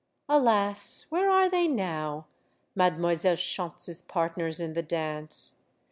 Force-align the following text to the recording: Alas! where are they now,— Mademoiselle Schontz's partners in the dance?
Alas! 0.27 1.05
where 1.09 1.29
are 1.29 1.47
they 1.47 1.67
now,— 1.67 2.25
Mademoiselle 2.75 3.35
Schontz's 3.35 4.01
partners 4.01 4.59
in 4.59 4.73
the 4.73 4.81
dance? 4.81 5.61